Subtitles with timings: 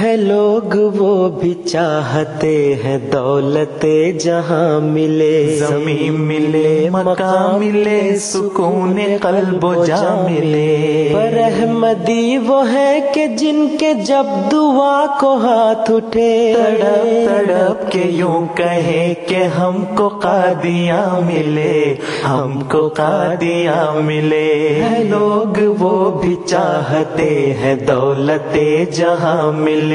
[0.00, 3.86] ہے لوگ وہ بھی چاہتے ہیں دولت
[4.20, 13.10] جہاں ملے۔ زمین ملے مکان ملے سکون قلب و جا ملے۔ پر احمدی وہ ہے
[13.14, 19.84] کہ جن کے جب دعا کو ہاتھ اٹھے۔ تڑپ تڑپ کے یوں کہے کہ ہم
[19.96, 21.94] کو قادیاں ملے
[22.28, 28.58] ہم کو قادیاں ملے۔ ہے لوگ وہ بھی چاہتے ہیں دولت
[28.92, 29.85] جہاں ملے۔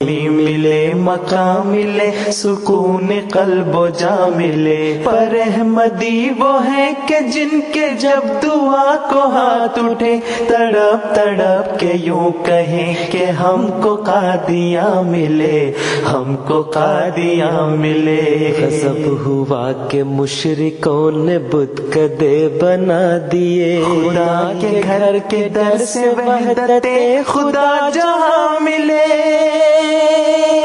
[0.00, 7.88] ملے مکان ملے سکون قلب و جا ملے۔ پر احمدی وہ ہے کہ جن کے
[8.00, 15.72] جب دعا کو ہاتھ اٹھے تڑپ تڑپ کے یوں کہیں کہ ہم کو قادیاں ملے
[16.12, 24.80] ہم کو قادیاں ملے۔ غضب ہوا کہ مشرکوں نے بت کدے بنا دیے۔ خدا کے
[24.84, 26.86] گھر کے در سے وحدت
[27.26, 29.04] خدا جہاں ملے۔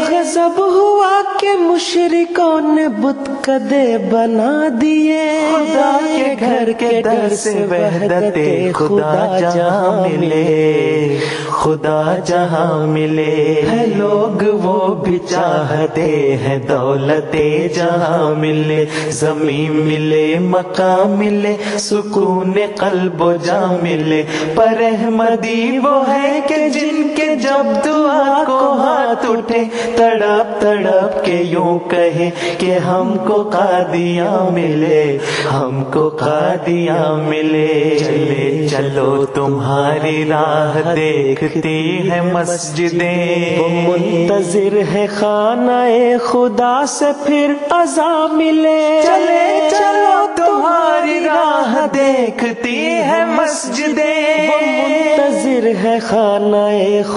[0.10, 7.66] غضب ہوا کہ مشرکوں نے بت کدے بنا دیے۔ خدا کے گھر کے در سے
[7.72, 8.38] وحدت
[8.74, 11.18] خدا جہاں ملے۔
[11.50, 17.36] خدا جہاں ملے۔ ہے لوگ وہ بھی چاہتے ہیں دولت
[17.76, 24.24] جہاں ملے۔ زمین ملے مکان ملے، سکون قلب و جا ملے۔
[24.56, 29.64] پر احمدی وہ ہے کہ جن کے جب دعا کو ہاتھ اٹھے،
[29.96, 35.18] تڑپ تڑپ کے یوں کہے کہ ہم کو قادیاں ملے
[35.54, 46.18] ہم کو قادیاں ملے۔ چلے چلو تمہاری راہ دیکھتی ہے مسجدیں۔ وہ منتظر ہے خانہ
[46.24, 56.00] خدا سے پھر ازا ملے۔ چلے چلو تمہاری راہ دیکھتی ہے مسجدیں۔ وہ منتظر ہے
[56.00, 56.68] خانہ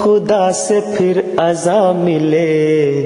[0.03, 3.05] خدا سے پھر ازا ملے۔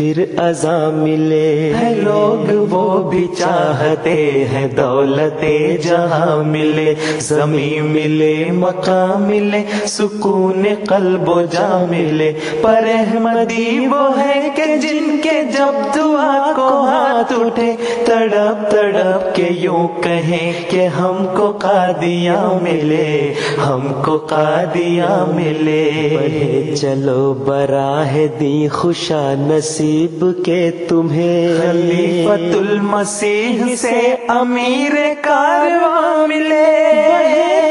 [0.00, 5.44] پھر ازا ملے۔ ہے لوگ وہ بھی چاہتے ہیں دولت
[5.82, 14.48] جہاں ملے۔ زمین ملے، مقام ملے، سکون قلب و جا ملے۔ پر احمدی وہ ہے
[14.56, 21.26] کہ جن کے جب دعا کو ہاتھ اٹھے تڑپ تڑپ کے یوں کہیں کہ ہم
[21.36, 23.34] کو قادیاں ملے
[23.66, 34.94] ہم کو قادیاں ملے۔ چلو براہ دی خوشا نصیب کے تمہیں۔ خلیفت المسیح سے امیر
[35.20, 36.76] کارواں ملے۔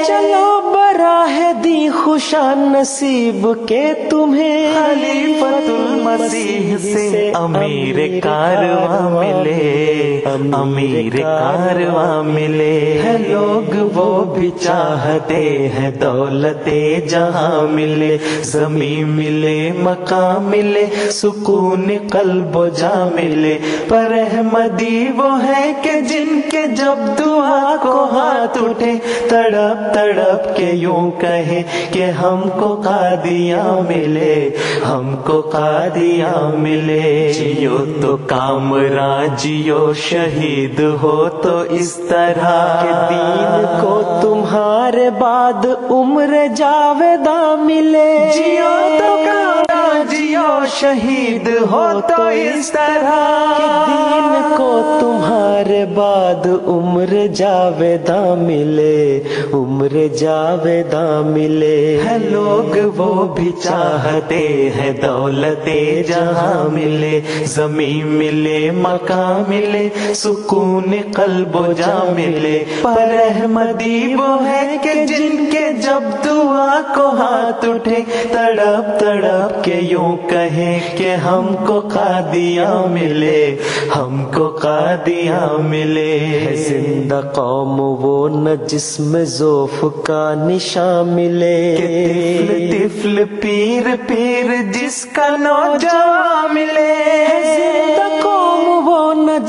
[0.07, 0.68] چلو
[0.99, 10.21] براہ دی خوشا نصیب کے تمہیں خلیفت المسیح سے امیر کارواں ملے
[10.53, 15.37] امیر کارواں ملے۔ ہے لوگ وہ بھی چاہتے
[15.75, 16.67] ہیں دولت
[17.09, 23.57] جہاں ملے زمین ملے مکان ملے سکون قلب و جا ملے۔
[23.87, 28.93] پر احمدی وہ ہے کہ جن کے جب دعا کو ہاتھ اٹھے
[29.29, 30.88] تڑپ تڑپ کے یوں
[31.19, 34.49] کہے کہ ہم کو قادیاں ملے،
[34.89, 43.65] ہم کو قادیاں ملے۔ جیو تو کامران جیو شہید ہو تو اس طرح۔ کہ دین
[43.81, 49.68] کو تمہارے بعد عمر جاویدہ ملے۔ جیو تو کامراں
[50.09, 53.45] جیو شہید ہو تو اس طرح
[53.87, 59.23] دین کو تمہارے بعد عمر جاویدہ ملے،
[59.53, 65.69] عمر جاویدہ ملے۔ ہے لوگ وہ بھی چاہتے ہیں دولت
[66.07, 74.77] جہاں ملے، زمین ملے مکان ملے، سکون قلب و جا ملے۔ پر احمدی وہ ہے
[74.83, 77.95] کہ جن کے جب دعا کو ہاتھ اٹھے
[78.31, 83.55] تڑپ تڑپ کے یوں کہے کہ ہم کو قادیاں ملے
[83.95, 86.19] ہم کو قادیاں ملے۔
[86.55, 95.29] زندہ قوم وہ نہ جسم ذوف کا نشان ملے۔ طفل طفل پیر پیر جس کا
[95.29, 96.88] نوجوان ملے۔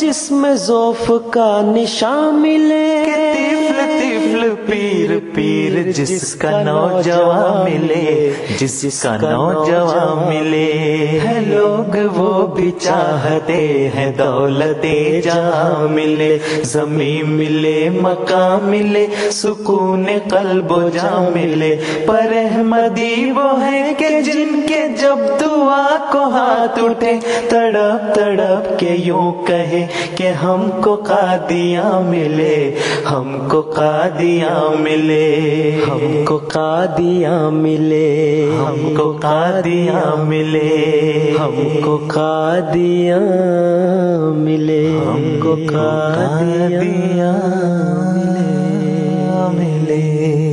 [0.02, 8.32] وہ نہ جسم ذوف کا نشان ملے۔ طفل طفل، پیر پیر، جس کا نوجوان ملے،
[8.58, 10.72] جس کا نوجوان ملے۔
[11.24, 14.86] ہے لوگ وہ بھی چاہتے ہیں دولت
[15.24, 21.76] جہاں ملے، زمین ملے مکان ملے، سکون قلب و جا ملے۔
[22.06, 27.12] پر احمدی وہ ہے کہ جن کے جب دعا کو ہاتھ اٹھے،
[27.48, 29.86] تڑپ تڑپ کے یوں کہے
[30.16, 32.74] کہ ہم کو قادیاں ملے،
[33.10, 35.30] ہم کو قادیاں ملے۔
[35.88, 43.20] ہم کو قادیاں ملے۔ ہم کو قادیاں ملے۔ ہم کو قادیاں
[44.34, 46.70] ملے۔ ہم کو قادیاں
[49.52, 50.49] ملے۔